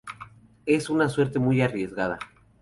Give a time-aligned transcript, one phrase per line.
[0.65, 2.17] Es una suerte muy arriesgada.